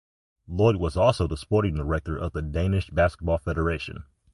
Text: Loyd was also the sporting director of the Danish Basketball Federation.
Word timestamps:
Loyd 0.47 0.77
was 0.79 0.97
also 0.97 1.27
the 1.27 1.37
sporting 1.37 1.75
director 1.75 2.17
of 2.17 2.31
the 2.33 2.41
Danish 2.41 2.89
Basketball 2.89 3.37
Federation. 3.37 4.05